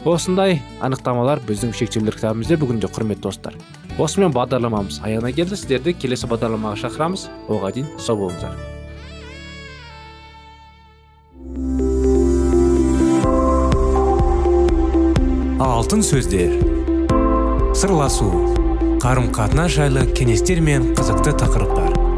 Осындай 0.07 0.61
анықтамалар 0.87 1.40
біздің 1.48 1.72
шектеулер 1.74 2.14
кітабымызда 2.14 2.61
бүгінде 2.61 2.87
құрметті 2.94 3.26
достар. 3.26 3.57
Осымен 3.98 4.31
бағдарламамыз 4.37 5.00
аяғына 5.02 5.33
келді. 5.35 5.59
Сіздерді 5.59 5.96
келесі 5.98 6.29
бағдарламаға 6.31 6.79
шақырамыз. 6.85 7.26
Оған 7.50 7.74
дейін 7.74 7.90
сау 7.98 8.20
болыңыздар. 8.20 8.55
Алтын 15.66 16.07
сөздер. 16.07 16.55
Сырласу. 17.74 18.31
Қарым 19.02 19.33
қатынас 19.35 19.74
жайлы 19.74 20.07
кеңестер 20.14 20.62
мен 20.62 20.92
қызықты 20.94 21.35
тақырыптар. 21.42 22.06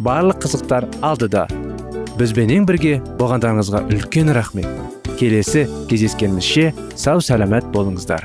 барлық 0.00 0.40
қызықтар 0.44 0.86
алдыда. 1.04 1.46
Бізбенен 2.16 2.66
бірге 2.68 2.98
болғандарыңызға 3.20 3.84
үлкен 3.92 4.32
рахмет. 4.36 4.68
Келесі 5.20 5.66
кездескенімізше 5.90 6.72
сау 6.96 7.20
сәлемет 7.20 7.68
болыңыздар. 7.74 8.24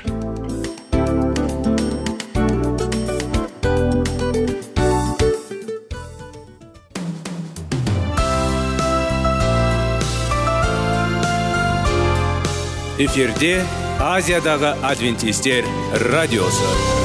Эфирде 12.95 13.59
азиядағы 13.99 14.71
адвентистер 14.87 15.67
радиосы. 16.09 17.04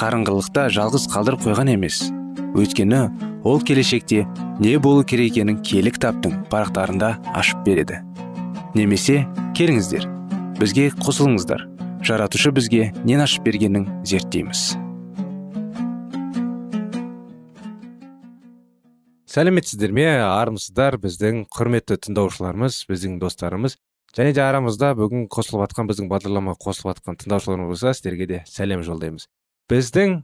қарыңғылықта 0.00 0.68
жалғыз 0.74 1.06
қалдырып 1.12 1.44
қойған 1.46 1.70
емес. 1.74 2.00
Өйткені 2.54 3.00
ол 3.44 3.60
келешекте 3.60 4.24
не 4.60 4.76
болу 4.78 5.04
керек 5.04 5.32
екенін 5.34 5.60
киелі 5.62 5.92
кітаптың 5.94 6.44
парақтарында 6.50 7.14
ашып 7.34 7.64
береді. 7.66 8.00
Немесе 8.74 9.24
келіңіздер 9.58 10.08
бізге 10.60 10.88
қосылыңыздар. 11.02 11.66
Жаратушы 12.04 12.52
бізге 12.54 12.90
нен 13.04 13.22
ашып 13.24 13.46
бергенін 13.46 13.86
зерттейміз. 14.06 14.74
Сәлеметсіздер 19.34 19.90
ме? 19.90 20.06
Армысыздар 20.22 20.94
біздің 21.02 21.48
құрметті 21.50 21.96
тыңдаушыларымыз 22.06 22.84
біздің 22.86 23.16
достарымыз. 23.22 23.74
Және 24.14 24.30
де 24.36 24.44
арамызда 24.44 24.92
бүгін 24.94 25.24
қосылып 25.26 25.64
жатқан 25.64 25.88
біздің 25.90 26.06
бағдарламаға 26.12 26.60
қосылып 26.62 26.92
жатқан 26.94 27.18
тыңдаушыларымыз 27.18 27.72
болса 27.72 27.96
сіздерге 27.98 28.28
де 28.30 28.44
сәлем 28.46 28.84
жолдаймыз. 28.86 29.26
Біздің 29.70 30.20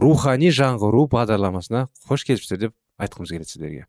рухани 0.00 0.50
жаңғыру 0.54 1.06
бағдарламасына 1.12 1.88
қош 2.08 2.24
келіпсіздер 2.28 2.68
деп 2.68 2.74
айтқымыз 3.02 3.34
келеді 3.34 3.50
сіздерге. 3.50 3.86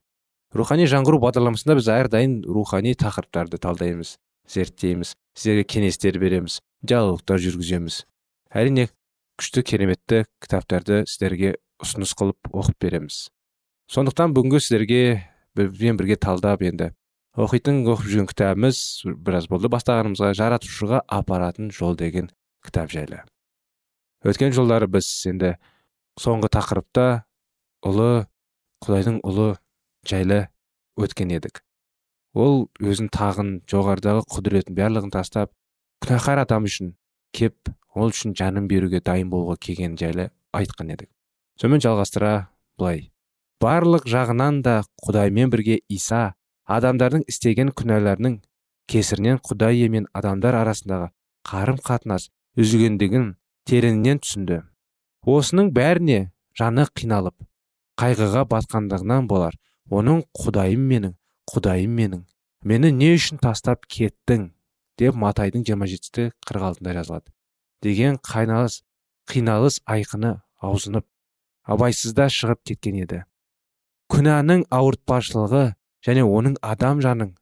Рухани 0.56 0.88
жаңғыру 0.90 1.20
бағдарламасында 1.24 1.76
біз 1.80 1.90
әрдайым 1.92 2.36
рухани 2.48 2.96
тақырыптарды 2.98 3.60
талдаймыз 3.62 4.16
зерттейміз 4.50 5.14
сіздерге 5.36 5.66
кеңестер 5.68 6.20
береміз 6.22 6.60
диалогтар 6.86 7.42
жүргіземіз. 7.42 8.04
Әрине 8.56 8.88
күшті 9.40 9.66
кереметті 9.68 10.24
кітаптарды 10.44 11.04
сіздерге 11.10 11.56
ұсыныс 11.84 12.16
қылып 12.18 12.52
оқып 12.54 12.78
береміз. 12.86 13.26
Сондықтан 13.92 14.34
бүгінгі 14.38 14.62
сіздерге 14.64 15.02
бізбен 15.58 16.00
бірге 16.00 16.16
талдап 16.16 16.64
енді 16.66 16.94
оқитын 17.36 17.84
оқып 17.84 18.08
жүрген 18.08 18.32
кітабымыз 18.32 18.80
біраз 19.28 19.50
болды. 19.52 19.70
Бастағанымызға 19.74 20.32
жаратушыға 20.40 21.04
апаратын 21.04 21.72
жол 21.76 21.98
деген 22.00 22.32
кітап 22.64 22.94
жайлы. 22.96 23.26
Өткен 24.26 24.54
жолдары 24.56 24.88
біз 24.90 25.08
енді 25.30 25.54
соңғы 26.22 26.50
тақырыпта 26.56 27.06
ұлы 27.86 28.26
құдайдың 28.86 29.20
ұлы 29.22 29.52
жайлы 30.10 30.40
өткен 30.98 31.34
едік. 31.36 31.62
Ол 32.34 32.66
өзін 32.82 33.12
тағын 33.14 33.52
жоғарыдағы 33.70 34.26
құдіретін 34.34 34.78
барлығын 34.78 35.14
тастап 35.14 35.54
күнәһар 36.04 36.42
адам 36.46 36.66
үшін 36.68 36.96
кеп 37.38 37.70
ол 37.94 38.10
үшін 38.10 38.34
жанын 38.36 38.68
беруге 38.72 39.00
дайын 39.06 39.30
болуға 39.30 39.60
келген 39.62 39.96
жайлы 40.00 40.32
айтқан 40.58 40.92
едік. 40.96 41.10
Сонымен 41.62 41.84
жалғастыра 41.86 42.34
былай. 42.80 43.12
Барлық 43.62 44.10
жағынан 44.10 44.62
да 44.66 44.82
құдаймен 45.06 45.54
бірге 45.54 45.80
иса 45.88 46.34
адамдардың 46.66 47.24
істеген 47.32 47.72
күнәларының 47.78 48.42
кесірінен 48.92 49.40
құдай 49.46 49.88
мен 49.90 50.10
адамдар 50.14 50.58
арасындағы 50.60 51.12
қарым 51.48 51.80
қатынас 51.86 52.30
үзілгендігін 52.60 53.36
тереңінен 53.70 54.22
түсінді. 54.24 54.62
Осының 55.26 55.72
бәріне 55.76 56.32
жаны 56.58 56.88
қиналып 56.96 57.36
қайғыға 58.02 58.46
батқандығынан 58.52 59.30
болар. 59.32 59.56
Оның 59.90 60.24
құдайым 60.34 60.86
менің 60.90 61.16
құдайым 61.52 61.94
менің 62.00 62.26
мені 62.66 62.92
не 62.92 63.14
үшін 63.16 63.38
тастап 63.42 63.86
кеттің? 63.86 64.52
деп 65.00 65.16
матайдың 65.20 65.66
жиырма 65.68 65.88
жетісі 65.92 66.30
қырық 66.48 66.68
алтында 66.70 66.94
жазылады. 66.96 67.32
Деген 67.84 68.18
қайналыс 68.24 68.82
қиналыс 69.30 69.82
айқыны 69.92 70.38
аузынып 70.64 71.06
абайсызда 71.68 72.30
шығып 72.32 72.62
кеткен 72.70 73.02
еді. 73.04 73.24
Күнәнің 74.12 74.66
ауыртпашылығы 74.72 75.66
және 76.06 76.24
оның 76.24 76.58
адам 76.62 77.02
жаның 77.04 77.34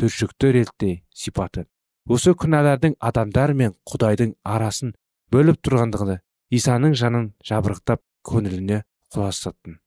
түршікті 0.00 0.52
реттей 0.56 1.02
сипаты. 1.14 1.66
Осы 2.08 2.34
күнәлардың 2.34 2.96
адамдар 3.00 3.52
мен 3.54 3.74
құдайдың 3.90 4.34
арасын 4.44 4.94
бөліп 5.34 5.58
тұрғандығы 5.66 6.18
исаның 6.58 6.94
жанын 7.00 7.26
жабырықтап 7.48 8.02
көңіліне 8.28 8.82
құластаттын 9.14 9.80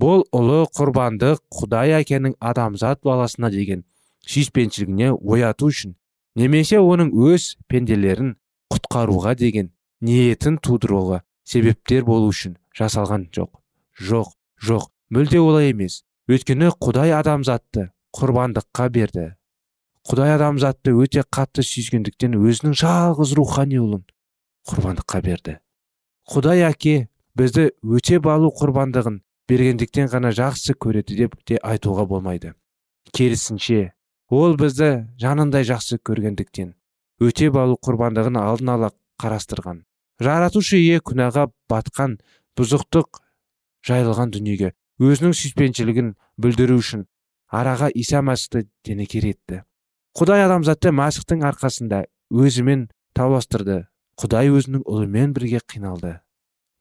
бұл 0.00 0.26
ұлы 0.36 0.64
құрбанды 0.78 1.36
құдай 1.58 1.94
әкенің 2.00 2.36
адамзат 2.40 3.02
баласына 3.06 3.50
деген 3.54 3.84
сүйіспеншілігіне 4.26 5.12
ояту 5.14 5.70
үшін 5.72 5.94
немесе 6.36 6.80
оның 6.82 7.14
өз 7.30 7.54
пенделерін 7.70 8.34
құтқаруға 8.74 9.36
деген 9.38 9.70
ниетін 10.04 10.58
тудыруға 10.58 11.22
себептер 11.46 12.04
болу 12.04 12.28
үшін 12.34 12.58
жасалған 12.76 13.30
жоқ 13.36 13.62
жоқ 14.02 14.34
жоқ 14.62 14.90
мүлде 15.10 15.40
олай 15.40 15.70
емес. 15.70 16.02
Өйткені 16.26 16.72
құдай 16.82 17.12
адамзатты 17.14 17.90
құрбандыққа 18.16 18.88
берді. 18.90 19.26
Құдай 20.06 20.34
адамзатты 20.34 20.94
өте 20.98 21.22
қатты 21.22 21.62
сүйгендіктен 21.66 22.34
өзінің 22.38 22.74
жалғыз 22.80 23.34
рухани 23.38 23.78
ұлын 23.78 24.02
құрбандыққа 24.66 25.20
берді. 25.24 25.56
Құдай 26.30 26.64
әке 26.68 26.94
бізді 27.38 27.70
өте 27.82 28.20
балу 28.22 28.50
құрбандығын 28.60 29.20
бергендіктен 29.48 30.10
ғана 30.12 30.32
жақсы 30.34 30.74
көреді 30.74 31.18
деп 31.20 31.36
те 31.46 31.60
айтуға 31.62 32.06
болмайды. 32.10 32.54
Керісінше 33.12 33.92
ол 34.30 34.56
бізді 34.58 35.06
жанындай 35.22 35.66
жақсы 35.68 36.00
көргендіктен 36.02 36.74
өте 37.22 37.50
балу 37.50 37.78
құрбандығын 37.78 38.40
алдын 38.42 38.74
ала 38.74 38.90
қарастырған. 39.22 39.84
Жаратушы 40.20 40.80
ие 40.80 40.98
күнәға 41.04 41.46
батқан 41.70 42.18
бұзықтық 42.56 43.20
жайылған 43.86 44.32
дүниеге 44.34 44.72
өзінің 45.02 45.34
сүйіспеншілігін 45.36 46.14
білдіру 46.40 46.78
үшін 46.80 47.04
араға 47.52 47.90
иса 47.94 48.22
мәсіхті 48.24 48.64
денекер 48.88 49.26
етті 49.28 49.60
құдай 50.18 50.46
адамзатты 50.46 50.92
мәсіхтің 50.96 51.44
арқасында 51.50 52.02
өзімен 52.32 52.86
тауластырды 53.16 53.82
құдай 54.20 54.50
өзінің 54.52 54.84
ұлымен 54.88 55.34
бірге 55.36 55.60
қиналды. 55.68 56.20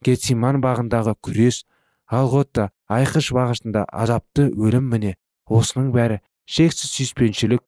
Гетсиман 0.06 0.62
бағындағы 0.64 1.16
күрес 1.26 1.64
алғотта 2.08 2.70
айқыш 2.88 3.32
бағышында 3.36 3.86
азапты 3.92 4.48
өлім 4.54 4.88
міне 4.92 5.16
осының 5.46 5.92
бәрі 5.96 6.22
шексіз 6.46 6.92
сүйіспеншілік 6.94 7.64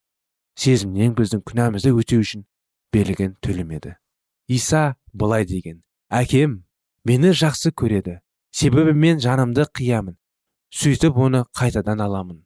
сезімнен 0.58 1.14
біздің 1.18 1.42
күнәмізді 1.48 1.92
өтеу 1.98 2.22
үшін 2.22 2.46
берілген 2.94 3.36
төлем 3.42 3.74
еді. 3.76 3.96
Иса 4.48 4.96
былай 5.12 5.44
деген 5.44 5.82
әкем 6.08 6.62
мені 7.04 7.34
жақсы 7.36 7.74
көреді 7.74 8.20
себебі 8.50 8.94
мен 8.94 9.20
жанымды 9.20 9.66
қиямын 9.74 10.16
сөйтіп 10.72 11.18
оны 11.18 11.44
қайтадан 11.56 12.00
аламын. 12.04 12.44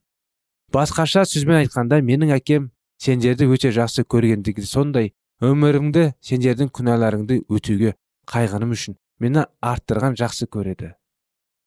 Басқаша 0.73 1.25
сөзбен 1.29 1.63
айтқанда 1.63 2.01
менің 2.03 2.35
әкем 2.39 2.71
сендерді 2.99 3.47
өте 3.53 3.71
жақсы 3.75 4.05
көргендігі 4.09 4.65
сондай 4.67 5.13
өміріңді 5.42 6.12
сендердің 6.22 6.70
күнәларыңды 6.76 7.40
өтеуге 7.50 7.96
қайғыным 8.31 8.74
үшін 8.76 8.96
мені 9.22 9.42
арттырған 9.59 10.14
жақсы 10.20 10.46
көреді. 10.46 10.92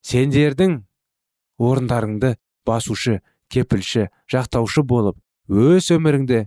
Сендердің 0.05 0.77
орындарыңды 1.59 2.35
басушы 2.67 3.19
кепілші 3.51 4.07
жақтаушы 4.31 4.85
болып 4.87 5.19
өз 5.51 5.91
өміріңді 5.91 6.45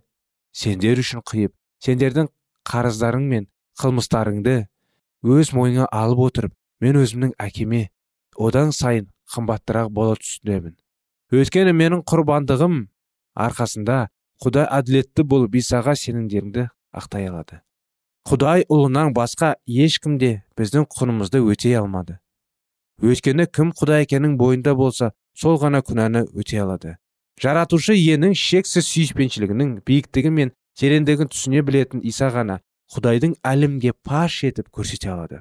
сендер 0.56 1.02
үшін 1.04 1.22
қиып 1.28 1.52
сендердің 1.84 2.30
қарыздарың 2.68 3.28
мен 3.28 3.46
қылмыстарыңды 3.82 4.56
өз 5.28 5.52
мойныңа 5.52 5.90
алып 5.92 6.24
отырып 6.30 6.56
мен 6.80 6.96
өзімнің 7.02 7.36
әкеме 7.44 7.88
одан 8.38 8.72
сайын 8.72 9.08
қымбаттырақ 9.34 9.90
бола 9.92 10.16
түсінемін. 10.16 10.74
Өйткені 11.34 11.74
менің 11.76 12.02
құрбандығым 12.08 12.80
арқасында 13.36 14.08
құдай 14.42 14.68
әділетті 14.78 15.24
болып 15.28 15.58
исаға 15.60 15.94
сенімдеріңді 15.98 16.68
ақтай 16.92 17.29
алады 17.31 17.62
құдай 18.29 18.66
ұлынан 18.68 19.14
басқа 19.16 19.55
ешкім 19.64 20.18
де 20.20 20.42
біздің 20.59 20.85
құнымызды 20.92 21.40
өтей 21.40 21.79
алмады. 21.79 22.18
Өйткені 23.01 23.46
кім 23.48 23.70
құдай 23.72 24.05
екенің 24.05 24.35
бойында 24.37 24.74
болса 24.77 25.12
сол 25.33 25.57
ғана 25.62 25.81
күнәні 25.81 26.27
өтей 26.37 26.61
алады. 26.61 26.96
Жаратушы 27.40 27.94
иенің 27.96 28.35
шексіз 28.37 28.85
сүйіспеншілігінің 28.90 29.79
биіктігі 29.88 30.33
мен 30.35 30.53
тереңдігін 30.77 31.31
түсіне 31.33 31.62
білетін 31.64 32.03
иса 32.05 32.29
ғана 32.35 32.59
құдайдың 32.92 33.38
әлемге 33.48 33.94
паш 34.05 34.42
етіп 34.44 34.68
көрсете 34.77 35.09
алады. 35.14 35.40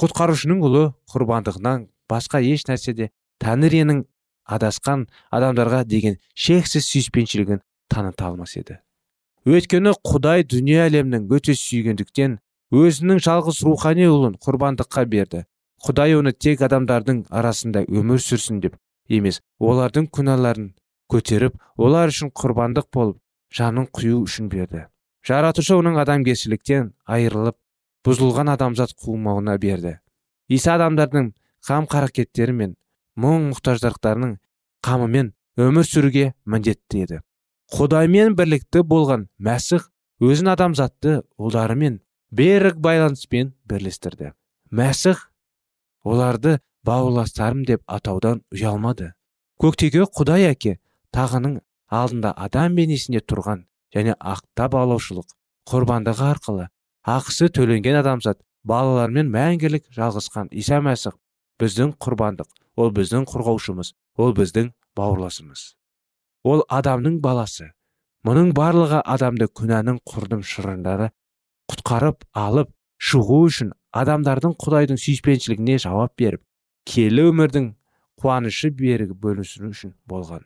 Құтқарушының 0.00 0.62
ұлы 0.64 0.86
құрбандығынан 1.12 1.84
басқа 2.08 2.40
еш 2.40 2.64
нәрседе 2.70 3.10
тәңір 3.44 4.06
адасқан 4.52 5.04
адамдарға 5.30 5.84
деген 5.86 6.16
шексіз 6.34 6.88
сүйіспеншілігін 6.88 7.60
таныта 7.92 8.26
алмас 8.26 8.56
еді. 8.56 8.80
Өйткені 9.48 9.92
құдай 10.06 10.44
дүние 10.46 10.84
әлемнің 10.86 11.26
өте 11.34 11.54
сүйгендіктен 11.58 12.36
өзінің 12.72 13.18
жалғыз 13.26 13.62
рухани 13.66 14.06
ұлын 14.06 14.36
құрбандыққа 14.44 15.02
берді. 15.10 15.44
Құдай 15.82 16.14
оны 16.14 16.30
тек 16.32 16.62
адамдардың 16.62 17.24
арасында 17.28 17.82
өмір 17.90 18.22
сүрсін 18.22 18.60
деп 18.62 18.76
емес 19.10 19.40
олардың 19.58 20.06
күнәларын 20.14 20.68
көтеріп 21.10 21.58
олар 21.76 22.12
үшін 22.14 22.30
құрбандық 22.38 22.86
болып 22.94 23.18
жанын 23.58 23.88
құю 23.90 24.22
үшін 24.22 24.48
берді. 24.52 24.86
Жаратушы 25.26 25.74
оның 25.74 25.98
адамгершіліктен 26.04 26.92
айырылып 27.06 27.58
бұзылған 28.06 28.54
адамзат 28.54 28.94
қумауына 28.94 29.58
берді. 29.58 29.98
Иса 30.48 30.76
адамдардың 30.78 31.32
қам 31.66 31.90
қаракеттері 31.90 32.54
мен 32.62 32.76
мұң 33.18 33.50
мұқтаждықтарының 33.50 34.38
қамымен 34.86 35.34
өмір 35.58 35.86
сүруге 35.86 36.32
міндетті 36.46 37.04
еді. 37.04 37.20
Құдаймен 37.72 38.34
бірлікті 38.36 38.82
болған 38.84 39.22
мәсіх 39.40 39.86
өзін 40.20 40.50
адамзатты 40.52 41.22
ұлдарымен 41.40 42.02
берік 42.28 42.76
байланыспен 42.84 43.54
бірлестірді. 43.64 44.34
Мәсіх 44.68 45.22
оларды 46.04 46.58
бауырластарым 46.84 47.64
деп 47.64 47.80
атаудан 47.86 48.42
ұялмады. 48.52 49.14
Көктегі 49.56 50.04
құдай 50.04 50.50
әке 50.50 50.76
тағының 51.16 51.58
алдында 51.88 52.34
адам 52.36 52.76
бейнесінде 52.76 53.24
тұрған 53.24 53.64
және 53.96 54.18
ақтап 54.20 54.76
алушылық 54.76 55.32
құрбандығы 55.72 56.28
арқылы 56.28 56.70
ақысы 57.08 57.48
төленген 57.56 58.02
адамзат 58.04 58.42
балалармен 58.68 59.32
мәңгілік 59.32 59.88
жалғысқан 59.96 60.52
иса 60.52 60.84
мәсіх 60.84 61.16
біздің 61.62 61.96
құрбандық 61.96 62.52
ол 62.76 62.92
біздің 62.92 63.24
қорғаушымыз 63.32 63.94
ол 64.20 64.36
біздің 64.36 64.74
бауырласымыз. 64.98 65.72
Ол 66.44 66.64
адамның 66.68 67.20
баласы. 67.22 67.70
Мұның 68.26 68.52
барлығы 68.54 69.02
адамды 69.02 69.48
күнәнің 69.50 69.98
құрдым 70.06 70.42
шырындары 70.46 71.10
құтқарып 71.72 72.26
алып 72.38 72.70
шығу 73.02 73.38
үшін 73.48 73.72
адамдардың 74.02 74.54
құдайдың 74.62 75.00
сүйіспеншілігіне 75.02 75.78
жауап 75.82 76.14
беріп 76.18 76.42
келі 76.86 77.28
өмірдің 77.32 77.72
қуанышы 78.22 78.70
берігі 78.78 79.16
бөлісу 79.18 79.66
үшін 79.70 79.94
болған. 80.06 80.44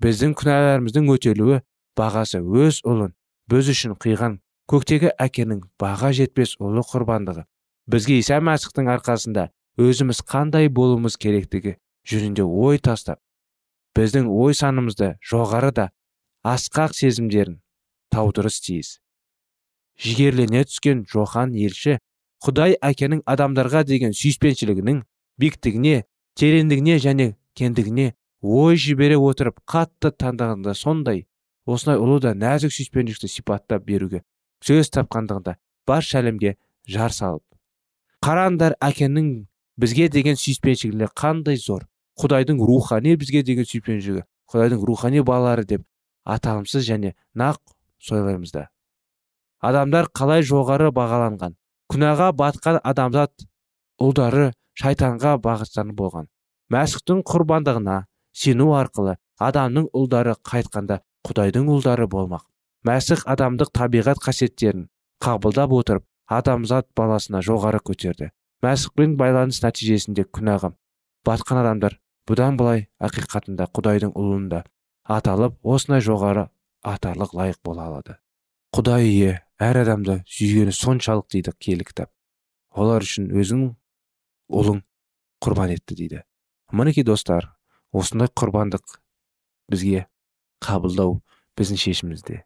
Біздің 0.00 0.36
күнәларымыздың 0.40 1.08
өтелуі 1.14 1.60
бағасы 1.96 2.40
өз 2.40 2.82
ұлын 2.88 3.14
біз 3.52 3.72
үшін 3.72 3.96
қиған 4.00 4.38
көктегі 4.70 5.14
әкенің 5.20 5.64
баға 5.80 6.12
жетпес 6.16 6.56
ұлы 6.60 6.84
құрбандығы. 6.92 7.46
Бізге 7.90 8.20
иса 8.20 8.38
мәсіхтің 8.44 8.92
арқасында 8.92 9.48
өзіміз 9.80 10.22
қандай 10.28 10.68
болуымыз 10.68 11.16
керектігі 11.20 11.76
жөнінде 12.06 12.44
ой 12.44 12.78
тастап 12.78 13.20
біздің 14.00 14.28
ой 14.32 14.56
санымызды 14.56 15.14
жоғары 15.30 15.70
да 15.76 15.90
асқақ 16.48 16.94
сезімдерін 16.96 17.60
таудырыс 18.10 18.60
тиіс. 18.64 18.94
Жігерлене 20.00 20.64
түскен 20.64 21.04
жохан 21.12 21.52
елші 21.52 21.98
құдай 22.40 22.78
әкенің 22.80 23.20
адамдарға 23.28 23.82
деген 23.84 24.14
сүйіспеншілігінің 24.16 25.02
биіктігіне 25.40 25.96
тереңдігіне 26.40 26.96
және 27.04 27.26
кеңдігіне 27.58 28.14
ой 28.40 28.80
жібере 28.80 29.18
отырып 29.20 29.60
қатты 29.68 30.14
таңдағанда 30.16 30.72
сондай 30.74 31.26
осындай 31.68 32.00
ұлы 32.00 32.16
да 32.24 32.32
нәзік 32.32 32.72
сүйіспеншілікті 32.72 33.28
сипаттап 33.28 33.84
беруге 33.84 34.22
сөз 34.64 34.88
тапқандығында 34.96 35.58
барша 35.88 36.22
әлемге 36.22 36.56
жар 36.88 37.12
салып 37.12 37.44
қараңдар 38.24 38.78
әкенің 38.80 39.30
бізге 39.80 40.08
деген 40.08 40.40
сүйіспеншілігі 40.40 41.12
қандай 41.12 41.60
зор 41.60 41.89
құдайдың 42.18 42.58
рухани 42.66 43.14
бізге 43.20 43.44
деген 43.46 43.68
сүйіспеншілігі 43.68 44.26
құдайдың 44.50 44.84
рухани 44.88 45.22
балалары 45.22 45.64
деп 45.64 45.86
аталымсыз 46.24 46.84
және 46.88 47.14
нақ 47.38 47.62
сойлаймызда 48.02 48.68
адамдар 49.60 50.08
қалай 50.16 50.44
жоғары 50.46 50.90
бағаланған? 50.96 51.54
Күнәға 51.92 52.30
батқан 52.36 52.80
адамзат 52.86 53.44
ұлдары 54.00 54.50
шайтанға 54.80 55.36
бағыттанып 55.44 55.96
болған. 55.98 56.28
Мәсіхтің 56.72 57.22
құрбандығына 57.28 57.96
сену 58.32 58.70
арқылы 58.78 59.16
адамның 59.42 59.90
ұлдары 59.96 60.36
қайтқанда 60.46 61.00
құдайдың 61.28 61.68
ұлдары 61.74 62.06
болмақ. 62.08 62.46
Мәсіх 62.86 63.26
адамдық 63.28 63.72
табиғат 63.76 64.22
қасиеттерін 64.24 64.86
қабылдап 65.20 65.74
отырып 65.76 66.06
адамзат 66.30 66.88
баласына 66.96 67.42
жоғары 67.44 67.82
көтерді. 67.84 68.30
Мәсіхпен 68.64 69.18
байланыс 69.20 69.60
нәтижесінде 69.64 70.24
күнәға 70.30 70.72
батқан 71.26 71.60
адамдар 71.62 71.98
бұдан 72.28 72.56
былай 72.60 72.86
ақиқатында 73.02 73.68
құдайдың 73.74 74.14
ұлында 74.16 74.64
аталып 75.10 75.58
осындай 75.66 76.04
жоғары 76.04 76.48
атарлық 76.86 77.34
лайық 77.36 77.60
бола 77.64 77.88
алады. 77.90 78.16
Құдай 78.74 79.08
ие 79.10 79.32
әр 79.60 79.82
адамды 79.82 80.20
сүйгені 80.30 80.72
соншалық 80.72 81.26
дейді 81.32 81.52
киелі 81.58 81.84
кітап. 81.88 82.10
Олар 82.70 83.02
үшін 83.04 83.28
өзің 83.34 83.64
ұлың 84.48 84.82
құрбан 85.42 85.74
етті 85.74 85.96
дейді. 85.98 86.22
Мінекей 86.72 87.04
достар 87.04 87.50
осындай 87.92 88.30
құрбандық 88.30 89.00
бізге 89.70 90.06
қабылдау 90.62 91.18
біздің 91.58 91.80
шешімізде. 91.82 92.44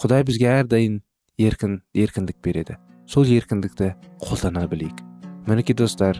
Құдай 0.00 0.24
бізге 0.24 0.48
әрдайым 0.62 1.02
еркін 1.38 1.82
еркіндік 1.94 2.40
береді. 2.42 2.78
Сол 3.06 3.28
еркіндікті 3.28 3.92
қолдана 4.24 4.64
білейік. 4.70 5.04
Мінекей 5.46 5.76
достар 5.76 6.18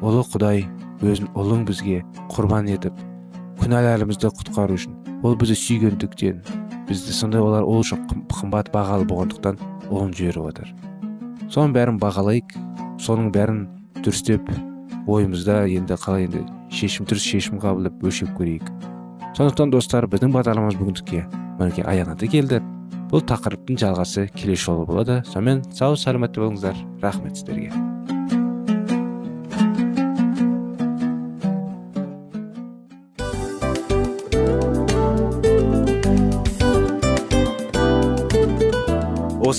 ұлы 0.00 0.24
құдай 0.32 0.64
өзін 1.02 1.30
ұлың 1.34 1.64
бізге 1.68 2.02
құрбан 2.34 2.68
етіп 2.70 2.98
күнәларымызды 3.62 4.30
құтқару 4.38 4.76
үшін 4.78 4.96
ол 5.24 5.36
бізді 5.40 5.56
сүйгендіктен 5.58 6.42
бізді 6.88 7.14
сондай 7.16 7.42
олар 7.42 7.64
ол 7.64 7.80
үшін 7.82 8.04
қымбат 8.30 8.70
бағалы 8.74 9.06
болғандықтан 9.08 9.58
ұлын 9.88 10.12
жіберіп 10.16 10.50
отыр. 10.50 10.72
Соның 11.52 11.74
бәрін 11.76 12.00
бағалайық 12.02 12.56
соның 13.00 13.30
бәрін 13.34 13.64
дұрыстеп 14.02 14.50
ойымызда 15.06 15.64
енді 15.68 15.96
қалай 16.00 16.28
енді 16.28 16.44
шешім 16.74 17.08
дұрыс 17.08 17.24
шешім 17.24 17.60
қабылдап 17.62 18.04
өлшеп 18.04 18.34
көрейік. 18.38 18.68
Сондықтан 19.36 19.72
достар 19.72 20.08
біздің 20.10 20.34
бағдарламамыз 20.36 20.78
бүгіндікке 20.80 21.24
мінекей 21.58 21.86
аяғына 21.88 22.16
келді. 22.20 22.60
Бұл 23.10 23.22
тақырыптың 23.28 23.78
жалғасы 23.78 24.28
келесі 24.34 24.70
жолы 24.70 24.86
болады. 24.88 25.22
Сонымен 25.30 25.64
сау 25.72 25.96
саламатта 25.96 26.42
болыңыздар. 26.42 26.78
Рахмет 27.02 27.36
сіздерге. 27.36 27.93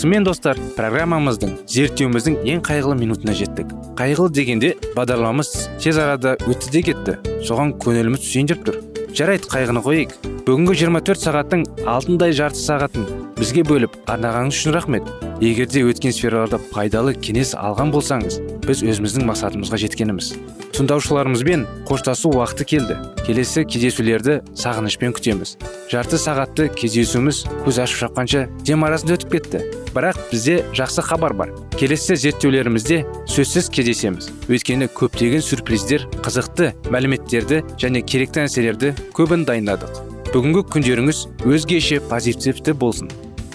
Осымен 0.06 0.22
достар 0.22 0.60
программамыздың 0.78 1.56
зерттеуіміздің 1.66 2.36
ең 2.46 2.60
қайғылы 2.68 2.94
минутына 3.00 3.34
жеттік. 3.34 3.72
Қайғылы 3.98 4.30
дегенде 4.38 4.70
бағдарламамыз 4.94 5.50
тез 5.82 5.98
арада 5.98 6.36
өтті 6.46 6.70
де 6.76 6.84
кетті. 6.92 7.18
Соған 7.42 7.74
көңіліміз 7.82 8.22
түсейін 8.22 8.54
деп 8.54 8.62
тұр. 8.68 8.78
Жарайды 9.18 9.50
қайғыны 9.50 9.82
қояйық. 9.82 10.18
Бүгінгі 10.46 10.78
24 10.86 11.26
сағаттың 11.26 11.70
алтындай 11.90 12.38
жарты 12.38 12.62
сағатын 12.62 13.10
бізге 13.40 13.66
бөліп 13.66 13.98
арнағаныңыз 14.06 14.62
үшін 14.62 14.78
рахмет. 14.78 15.10
Егер 15.42 15.68
де 15.68 15.84
өткен 15.84 16.14
сфераларда 16.16 16.60
пайдалы 16.72 17.14
кеңес 17.16 17.54
алған 17.60 17.92
болсаңыз 17.92 18.38
біз 18.66 18.84
өзіміздің 18.88 19.26
мақсатымызға 19.30 19.80
жеткеніміз. 19.84 20.32
Тыңдаушыларымызбен 20.76 21.66
қоштасу 21.88 22.32
уақыты 22.34 22.66
келді. 22.68 22.96
Келесі 23.28 23.64
кездесулерді 23.68 24.40
сағынышпен 24.58 25.14
күтеміз. 25.16 25.56
Жарты 25.92 26.20
сағатты 26.20 26.68
кездесуіміз 26.76 27.44
көз 27.66 27.80
ашып 27.84 28.02
шапқанша 28.02 28.46
дем 28.66 28.84
арасында 28.88 29.20
өтіп 29.20 29.36
кетті. 29.36 29.62
Бірақ 29.96 30.20
бізде 30.32 30.58
жақсы 30.76 31.06
хабар 31.06 31.36
бар. 31.38 31.54
Келесі 31.80 32.18
зерттеулерімізде 32.20 33.04
сөзсіз 33.32 33.70
кездесеміз. 33.72 34.32
Өйткені 34.50 34.90
көптеген 34.92 35.46
сюрприздер 35.46 36.08
қызықты 36.26 36.74
мәліметтерді 36.92 37.62
және 37.80 38.04
керекті 38.04 38.44
нәрселерді 38.44 38.96
көбін 39.16 39.46
дайындадық. 39.48 40.02
Бүгінгі 40.34 40.66
күндеріңіз 40.74 41.22
өзгеше 41.48 42.02
позитивті 42.10 42.74
болсын. 42.76 43.08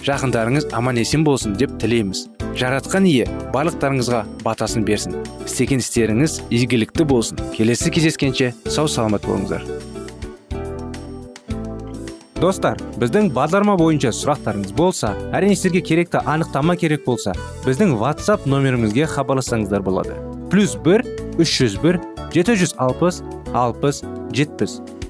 Жақындарыңыз 0.05 0.71
аман 0.73 0.97
есен 1.01 1.23
болсын 1.27 1.53
деп 1.59 1.77
тілейміз. 1.81 2.25
Жаратқан 2.57 3.05
ие 3.07 3.27
барлықтарыңызға 3.53 4.23
батасын 4.43 4.83
берсін. 4.87 5.21
Істеген 5.45 5.83
істеріңіз 5.83 6.41
игілікті 6.49 7.05
болсын. 7.07 7.39
Келесі 7.55 7.93
кездескенше 7.93 8.51
сау 8.65 8.89
саламат 8.91 9.25
болыңыздар. 9.27 9.63
Достар 12.41 12.79
біздің 12.97 13.29
бағдарлама 13.35 13.75
бойынша 13.77 14.09
сұрақтарыңыз 14.17 14.71
болса 14.73 15.11
әрине 15.29 15.53
сіздерге 15.53 15.83
керекті 15.85 16.23
анықтама 16.25 16.73
керек 16.75 17.05
болса 17.05 17.35
біздің 17.67 17.93
whatsapp 18.01 18.47
нөмірімізге 18.49 19.05
хабарлассаңыздар 19.13 19.85
болады. 19.85 20.17
Плюс 20.49 20.73
бір 20.73 21.05
үш 21.37 21.53
жүз 21.59 21.77
бір 21.83 22.01
жеті 22.33 22.57
жүз 22.63 22.73
алпыс 22.81 23.21
алпыс 23.53 24.01
жетпіс. 24.33 24.79